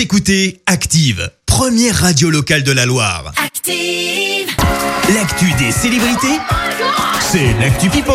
Vous 0.00 0.04
écoutez 0.04 0.62
Active, 0.64 1.30
première 1.44 1.94
radio 1.94 2.30
locale 2.30 2.62
de 2.62 2.72
la 2.72 2.86
Loire. 2.86 3.34
Active. 3.36 4.48
L'actu 5.14 5.52
des 5.58 5.70
célébrités, 5.70 6.38
c'est 7.20 7.52
l'actu 7.60 7.90
People. 7.90 8.14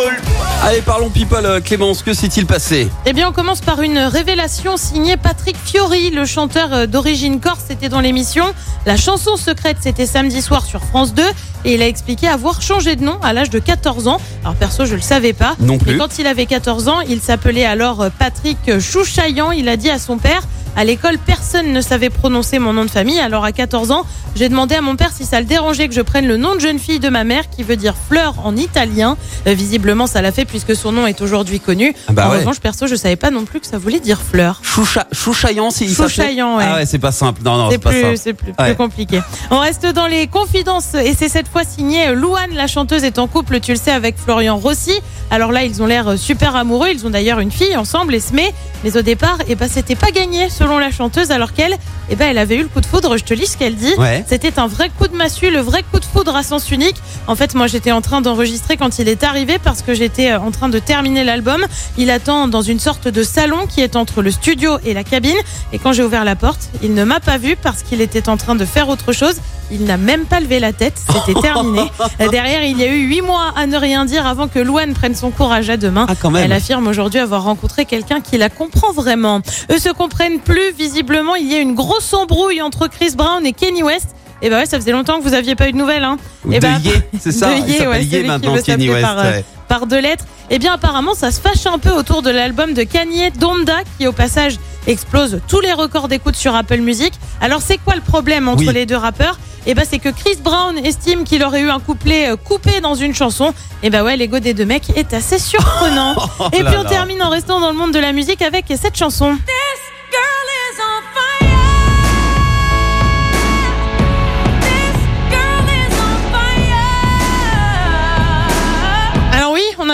Allez, 0.64 0.80
parlons 0.80 1.10
people. 1.10 1.46
euh, 1.46 1.60
Clémence, 1.60 2.02
que 2.02 2.12
s'est-il 2.12 2.44
passé? 2.44 2.88
Eh 3.06 3.12
bien, 3.12 3.28
on 3.28 3.32
commence 3.32 3.60
par 3.60 3.82
une 3.82 3.98
révélation 3.98 4.76
signée 4.76 5.16
Patrick 5.16 5.56
Fiori, 5.64 6.10
le 6.10 6.24
chanteur 6.24 6.72
euh, 6.72 6.86
d'origine 6.86 7.38
corse. 7.38 7.60
C'était 7.68 7.88
dans 7.88 8.00
l'émission. 8.00 8.46
La 8.84 8.96
chanson 8.96 9.36
secrète, 9.36 9.76
c'était 9.80 10.06
samedi 10.06 10.42
soir 10.42 10.64
sur 10.66 10.82
France 10.82 11.14
2. 11.14 11.22
Et 11.66 11.74
il 11.74 11.82
a 11.82 11.86
expliqué 11.86 12.26
avoir 12.26 12.62
changé 12.62 12.96
de 12.96 13.04
nom 13.04 13.20
à 13.22 13.32
l'âge 13.32 13.50
de 13.50 13.60
14 13.60 14.08
ans. 14.08 14.20
Alors, 14.42 14.56
perso, 14.56 14.86
je 14.86 14.96
le 14.96 15.00
savais 15.00 15.34
pas. 15.34 15.54
Non 15.60 15.78
plus. 15.78 15.92
Mais 15.92 15.98
quand 15.98 16.18
il 16.18 16.26
avait 16.26 16.46
14 16.46 16.88
ans, 16.88 17.00
il 17.02 17.20
s'appelait 17.20 17.64
alors 17.64 18.00
euh, 18.00 18.08
Patrick 18.18 18.80
Chouchaillant. 18.80 19.52
Il 19.52 19.68
a 19.68 19.76
dit 19.76 19.90
à 19.90 20.00
son 20.00 20.18
père 20.18 20.42
à 20.76 20.84
l'école, 20.84 21.18
personne 21.18 21.72
ne 21.72 21.80
savait 21.80 22.10
prononcer 22.10 22.58
mon 22.58 22.72
nom 22.72 22.84
de 22.84 22.90
famille. 22.90 23.18
Alors, 23.18 23.44
à 23.44 23.52
14 23.52 23.90
ans, 23.90 24.04
j'ai 24.34 24.48
demandé 24.50 24.74
à 24.74 24.82
mon 24.82 24.94
père 24.96 25.10
si 25.16 25.24
ça 25.24 25.40
le 25.40 25.46
dérangeait 25.46 25.88
que 25.88 25.94
je 25.94 26.02
prenne 26.02 26.26
le 26.28 26.36
nom 26.36 26.54
de 26.54 26.60
jeune 26.60 26.78
fille 26.78 27.00
de 27.00 27.08
ma 27.08 27.24
mère, 27.24 27.48
qui 27.48 27.62
veut 27.62 27.76
dire 27.76 27.94
fleur 28.08 28.34
en 28.44 28.54
italien. 28.56 29.16
Euh, 29.46 29.54
visiblement, 29.54 30.06
ça 30.06 30.20
l'a 30.22 30.32
fait 30.32 30.44
puisque 30.44 30.76
son 30.76 30.92
nom 30.92 31.06
est 31.06 31.20
aujourd'hui 31.22 31.60
connu. 31.60 31.94
Ah 32.08 32.12
bah 32.12 32.26
en 32.28 32.30
ouais. 32.32 32.38
revanche, 32.38 32.60
perso, 32.60 32.86
je 32.86 32.94
savais 32.94 33.16
pas 33.16 33.30
non 33.30 33.44
plus 33.46 33.60
que 33.60 33.66
ça 33.66 33.78
voulait 33.78 34.00
dire 34.00 34.20
fleur. 34.20 34.60
Choucha, 34.62 35.06
Chouchaillant, 35.12 35.70
c'est 35.70 35.88
Chouchaillant, 35.88 36.58
ouais. 36.58 36.64
Ah 36.66 36.74
ouais, 36.76 36.86
c'est 36.86 36.98
pas 36.98 37.12
simple. 37.12 37.40
Non, 37.42 37.56
non, 37.56 37.70
C'est 37.70 37.78
pas 37.78 37.90
plus, 37.90 38.02
simple. 38.02 38.16
c'est 38.18 38.32
plus, 38.34 38.52
Ouais. 38.58 38.66
plus 38.68 38.76
compliqué. 38.76 39.20
On 39.50 39.58
reste 39.60 39.86
dans 39.86 40.06
les 40.06 40.26
confidences 40.26 40.94
et 40.94 41.14
c'est 41.18 41.28
cette 41.30 41.48
fois 41.48 41.62
signé 41.64 42.14
Louane, 42.14 42.52
la 42.54 42.66
chanteuse 42.66 43.04
est 43.04 43.18
en 43.18 43.26
couple, 43.28 43.60
tu 43.60 43.72
le 43.72 43.78
sais, 43.78 43.92
avec 43.92 44.16
Florian 44.18 44.56
Rossi. 44.58 44.92
Alors 45.30 45.50
là, 45.52 45.64
ils 45.64 45.82
ont 45.82 45.86
l'air 45.86 46.18
super 46.18 46.54
amoureux. 46.54 46.88
Ils 46.92 47.06
ont 47.06 47.10
d'ailleurs 47.10 47.40
une 47.40 47.50
fille 47.50 47.76
ensemble, 47.76 48.14
Esme. 48.14 48.36
Mais 48.84 48.96
au 48.96 49.02
départ, 49.02 49.38
eh 49.48 49.54
ben, 49.54 49.68
c'était 49.72 49.96
pas 49.96 50.10
gagné 50.10 50.50
selon 50.66 50.78
la 50.78 50.90
chanteuse, 50.90 51.30
alors 51.30 51.52
qu'elle, 51.52 51.76
eh 52.10 52.16
ben, 52.16 52.28
elle 52.28 52.38
avait 52.38 52.56
eu 52.56 52.62
le 52.62 52.68
coup 52.68 52.80
de 52.80 52.86
foudre. 52.86 53.16
Je 53.16 53.22
te 53.22 53.32
lis 53.32 53.46
ce 53.46 53.56
qu'elle 53.56 53.76
dit. 53.76 53.94
Ouais. 53.98 54.24
C'était 54.26 54.58
un 54.58 54.66
vrai 54.66 54.90
coup 54.98 55.06
de 55.06 55.14
massue, 55.16 55.50
le 55.50 55.60
vrai 55.60 55.84
coup 55.92 56.00
de 56.00 56.04
foudre 56.04 56.34
à 56.34 56.42
sens 56.42 56.72
unique. 56.72 56.96
En 57.28 57.36
fait, 57.36 57.54
moi, 57.54 57.68
j'étais 57.68 57.92
en 57.92 58.00
train 58.00 58.20
d'enregistrer 58.20 58.76
quand 58.76 58.98
il 58.98 59.08
est 59.08 59.22
arrivé 59.22 59.58
parce 59.62 59.82
que 59.82 59.94
j'étais 59.94 60.32
euh, 60.32 60.40
en 60.40 60.50
train 60.50 60.68
de 60.68 60.80
terminer 60.80 61.22
l'album. 61.22 61.64
Il 61.96 62.10
attend 62.10 62.48
dans 62.48 62.62
une 62.62 62.80
sorte 62.80 63.06
de 63.06 63.22
salon 63.22 63.66
qui 63.68 63.80
est 63.80 63.94
entre 63.94 64.22
le 64.22 64.32
studio 64.32 64.78
et 64.84 64.92
la 64.92 65.04
cabine. 65.04 65.36
Et 65.72 65.78
quand 65.78 65.92
j'ai 65.92 66.02
ouvert 66.02 66.24
la 66.24 66.34
porte, 66.34 66.68
il 66.82 66.94
ne 66.94 67.04
m'a 67.04 67.20
pas 67.20 67.38
vu 67.38 67.54
parce 67.54 67.84
qu'il 67.84 68.00
était 68.00 68.28
en 68.28 68.36
train 68.36 68.56
de 68.56 68.64
faire 68.64 68.88
autre 68.88 69.12
chose. 69.12 69.36
Il 69.70 69.84
n'a 69.84 69.96
même 69.96 70.26
pas 70.26 70.38
levé 70.40 70.60
la 70.60 70.72
tête. 70.72 70.94
C'était 71.12 71.40
terminé. 71.40 71.82
Euh, 72.20 72.28
Derrière, 72.28 72.62
il 72.64 72.78
y 72.78 72.84
a 72.84 72.88
eu 72.88 73.00
huit 73.06 73.20
mois 73.20 73.52
à 73.56 73.66
ne 73.66 73.76
rien 73.76 74.04
dire 74.04 74.26
avant 74.26 74.48
que 74.48 74.58
Louane 74.58 74.94
prenne 74.94 75.14
son 75.14 75.30
courage 75.30 75.68
à 75.70 75.76
deux 75.76 75.90
mains. 75.90 76.06
Ah. 76.08 76.28
Elle 76.38 76.52
affirme 76.52 76.86
aujourd'hui 76.86 77.20
avoir 77.20 77.42
rencontré 77.42 77.84
quelqu'un 77.84 78.20
qui 78.20 78.38
la 78.38 78.48
comprend 78.48 78.92
vraiment. 78.92 79.40
Eux 79.70 79.78
se 79.78 79.90
comprennent 79.90 80.40
plus. 80.40 80.55
Visiblement, 80.76 81.34
il 81.36 81.50
y 81.50 81.54
a 81.54 81.60
une 81.60 81.74
grosse 81.74 82.12
embrouille 82.14 82.60
entre 82.62 82.86
Chris 82.88 83.12
Brown 83.16 83.44
et 83.46 83.52
Kenny 83.52 83.82
West. 83.82 84.08
Et 84.42 84.50
bah 84.50 84.58
ouais, 84.58 84.66
ça 84.66 84.78
faisait 84.78 84.92
longtemps 84.92 85.18
que 85.18 85.22
vous 85.22 85.32
aviez 85.34 85.54
pas 85.54 85.68
eu 85.68 85.72
de 85.72 85.78
nouvelles, 85.78 86.04
hein. 86.04 86.18
Ou 86.44 86.52
Eh 86.52 86.56
de 86.56 86.60
ben, 86.60 86.78
Ye, 86.84 86.92
c'est 87.18 87.32
ça 87.32 87.48
de 87.54 87.54
Ye, 87.68 87.86
ouais, 87.86 88.00
qui 88.00 88.62
Kenny 88.64 88.90
West. 88.90 89.00
par, 89.02 89.18
euh, 89.18 89.22
ouais. 89.30 89.44
par 89.68 89.86
deux 89.86 89.98
lettres. 90.00 90.24
Eh 90.50 90.58
bien, 90.58 90.74
apparemment, 90.74 91.14
ça 91.14 91.30
se 91.30 91.40
fâche 91.40 91.64
un 91.66 91.78
peu 91.78 91.90
autour 91.90 92.20
de 92.22 92.30
l'album 92.30 92.74
de 92.74 92.82
Kanye 92.82 93.30
Donda, 93.30 93.78
qui 93.98 94.06
au 94.06 94.12
passage 94.12 94.56
explose 94.86 95.40
tous 95.48 95.60
les 95.60 95.72
records 95.72 96.08
d'écoute 96.08 96.36
sur 96.36 96.54
Apple 96.54 96.78
Music. 96.80 97.12
Alors, 97.40 97.62
c'est 97.62 97.78
quoi 97.78 97.94
le 97.94 98.02
problème 98.02 98.46
entre 98.48 98.66
Oui. 98.66 98.72
les 98.74 98.84
deux 98.86 98.96
rappeurs? 98.96 99.38
Eh 99.68 99.74
ben, 99.74 99.84
c'est 99.88 99.98
que 99.98 100.10
Chris 100.10 100.36
Brown 100.44 100.78
estime 100.84 101.24
qu'il 101.24 101.42
aurait 101.42 101.62
eu 101.62 101.70
un 101.70 101.80
couplet 101.80 102.30
euh, 102.30 102.36
coupé 102.36 102.80
dans 102.80 102.94
une 102.94 103.14
chanson. 103.14 103.52
Et 103.82 103.90
ben 103.90 104.04
ouais, 104.04 104.16
l'ego 104.16 104.38
des 104.38 104.54
deux 104.54 104.64
mecs 104.64 104.96
est 104.96 105.12
assez 105.12 105.40
surprenant. 105.40 106.12
Et 106.52 106.58
Oh 106.60 106.62
là 106.62 106.70
puis, 106.70 106.78
on 106.78 106.82
là. 106.84 106.88
termine 106.88 107.20
en 107.22 107.30
restant 107.30 107.58
dans 107.58 107.70
le 107.70 107.76
monde 107.76 107.90
de 107.92 107.98
la 107.98 108.12
musique 108.12 108.42
avec 108.42 108.66
cette 108.80 108.96
chanson. 108.96 109.36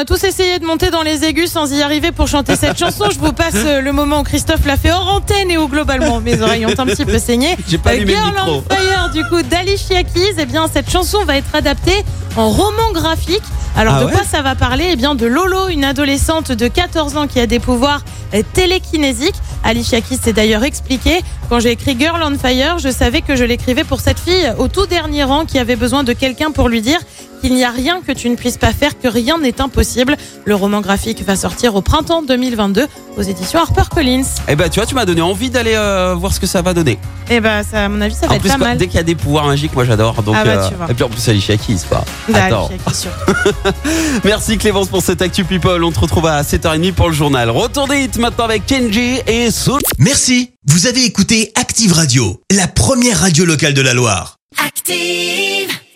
A 0.03 0.05
tous 0.05 0.25
essayé 0.25 0.59
de 0.59 0.65
monter 0.67 0.91
dans 0.91 1.03
les 1.03 1.23
aigus 1.25 1.49
sans 1.53 1.73
y 1.73 1.81
arriver 1.81 2.11
pour 2.11 2.27
chanter 2.27 2.57
cette 2.57 2.77
chanson. 2.77 3.05
Je 3.15 3.21
vous 3.21 3.33
passe 3.33 3.55
euh, 3.55 3.81
le 3.81 3.93
moment 3.93 4.19
où 4.21 4.23
Christophe 4.25 4.67
l'a 4.67 4.77
fait 4.77 4.91
hors 4.91 5.07
antenne 5.15 5.49
et 5.49 5.57
où 5.57 5.69
globalement 5.69 6.21
mes 6.21 6.41
oreilles 6.41 6.67
ont 6.67 6.71
un 6.77 6.87
petit 6.87 7.05
peu 7.05 7.21
saigné. 7.21 7.57
J'ai 7.69 7.79
pas 7.79 7.93
Euh, 7.95 8.01
le 8.01 8.07
Girl 8.09 8.33
micro. 8.35 8.51
on 8.69 8.75
Fire 8.75 9.11
du 9.15 9.23
coup 9.29 9.41
d'Alicia 9.43 10.03
Keys. 10.03 10.35
Eh 10.39 10.45
bien 10.47 10.67
cette 10.73 10.91
chanson 10.91 11.25
va 11.25 11.37
être 11.37 11.55
adaptée 11.55 12.05
en 12.37 12.49
roman 12.51 12.91
graphique. 12.93 13.45
Alors 13.77 13.95
Ah 13.95 14.01
de 14.01 14.07
ouais 14.07 14.13
quoi 14.13 14.23
ça 14.25 14.43
va 14.43 14.57
parler? 14.57 14.89
Eh 14.91 14.97
bien 14.97 15.15
de 15.15 15.25
Lolo, 15.25 15.69
une 15.69 15.85
adolescente 15.85 16.51
de 16.51 16.67
14 16.67 17.17
ans 17.17 17.29
qui 17.29 17.39
a 17.39 17.47
des 17.47 17.61
pouvoirs 17.61 18.03
euh, 18.35 18.43
télékinésiques. 18.55 19.37
Alicia 19.63 20.01
Keys 20.01 20.19
s'est 20.21 20.33
d'ailleurs 20.33 20.65
expliqué 20.65 21.21
quand 21.49 21.61
j'ai 21.61 21.71
écrit 21.71 21.97
Girl 21.97 22.21
on 22.25 22.37
Fire, 22.37 22.79
je 22.81 22.89
savais 22.89 23.21
que 23.21 23.37
je 23.37 23.45
l'écrivais 23.45 23.85
pour 23.85 24.01
cette 24.01 24.19
fille 24.19 24.53
au 24.59 24.67
tout 24.67 24.87
dernier 24.87 25.23
rang 25.23 25.45
qui 25.45 25.61
avait 25.61 25.77
besoin 25.77 26.03
de 26.03 26.13
quelqu'un 26.13 26.51
pour 26.51 26.69
lui 26.69 26.81
dire 26.83 26.99
qu'il 27.43 27.55
n'y 27.55 27.65
a 27.65 27.71
rien 27.71 28.01
que 28.07 28.13
tu 28.13 28.31
ne 28.31 28.37
puisses 28.37 28.57
pas 28.57 28.73
faire, 28.73 28.99
que 28.99 29.09
rien 29.09 29.37
n'est 29.37 29.61
impossible. 29.61 30.17
Le 30.45 30.55
roman 30.55 30.81
graphique 30.81 31.23
va 31.25 31.35
sortir 31.37 31.75
au 31.75 31.83
printemps 31.83 32.23
2022 32.23 32.87
aux 33.17 33.23
éditions 33.23 33.59
HarperCollins. 33.61 34.23
Eh 34.49 34.55
ben, 34.57 34.69
tu 34.71 34.79
vois, 34.79 34.87
tu 34.87 34.95
m'as 34.95 35.05
donné 35.05 35.21
envie 35.21 35.51
d'aller 35.51 35.75
euh, 35.75 36.15
voir 36.17 36.33
ce 36.33 36.39
que 36.41 36.47
ça 36.47 36.63
va 36.63 36.73
donner. 36.73 36.99
Et 37.29 37.41
bah 37.41 37.63
ça, 37.65 37.85
à 37.85 37.89
mon 37.89 38.01
avis, 38.01 38.15
ça 38.15 38.27
va 38.27 38.33
En 38.33 38.37
être 38.37 38.43
plus, 38.43 38.49
pas 38.51 38.57
quoi, 38.57 38.67
mal. 38.69 38.79
dès 38.79 38.87
qu'il 38.87 38.97
y 38.97 39.01
a 39.01 39.03
des 39.03 39.15
pouvoirs 39.17 39.47
magiques, 39.47 39.75
moi 39.75 39.85
j'adore. 39.85 40.23
Donc, 40.23 40.37
Ah 40.39 40.45
bah, 40.45 40.51
euh, 40.51 40.69
tu 40.69 40.75
vois. 40.77 40.91
Et 40.91 40.95
puis 40.95 41.05
en 41.05 41.09
plus, 41.09 41.29
Alicia 41.29 41.57
Keys, 41.57 41.81
quoi. 41.89 42.05
Bah, 42.29 42.45
Attends. 42.45 42.69
Alicia 42.69 42.85
Keys, 42.87 42.95
surtout. 42.95 43.69
Merci 44.25 44.57
Clémence 44.59 44.89
pour 44.89 45.03
cette 45.03 45.21
Actu 45.21 45.45
People. 45.45 45.83
On 45.85 45.91
te 45.93 46.01
retrouve 46.01 46.27
à 46.27 46.43
7h30 46.43 46.93
pour 46.93 47.09
le 47.09 47.15
journal. 47.15 47.51
Retour 47.51 47.89
des 47.89 48.05
hits 48.05 48.19
maintenant 48.21 48.45
avec 48.45 48.67
Kenji 48.67 49.19
et 49.27 49.51
Soul. 49.51 49.81
Merci, 49.99 50.53
vous 50.67 50.87
avez 50.87 51.05
écouté 51.05 51.53
Active 51.57 51.93
Radio, 51.93 52.41
la 52.51 52.69
première 52.69 53.19
radio 53.21 53.45
locale 53.45 53.75
de 53.75 53.83
la 53.83 53.95
Loire. 53.95 54.37
Active. 54.65 55.82